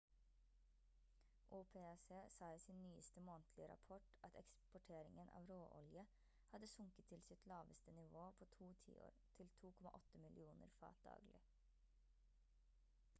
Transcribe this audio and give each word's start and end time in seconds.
opec 1.59 2.03
sa 2.37 2.45
i 2.55 2.59
sin 2.65 2.79
nyeste 2.85 3.19
månedlige 3.27 3.67
rapport 3.73 4.05
at 4.29 4.37
eksporteringen 4.41 5.29
av 5.41 5.53
råolje 5.53 6.05
hadde 6.55 6.71
sunket 6.73 7.09
til 7.13 7.23
sitt 7.27 7.47
laveste 7.53 7.95
nivå 8.01 8.25
på 8.41 8.49
to 8.59 8.71
tiår 8.85 9.21
til 9.39 9.53
2,8 9.63 10.25
millioner 10.27 10.75
fat 10.81 11.05
daglig 11.13 11.43